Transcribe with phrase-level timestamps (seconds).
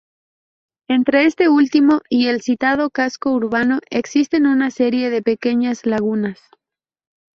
[0.87, 6.39] Entre este último y el citado casco urbano existen una serie de pequeñas lagunas.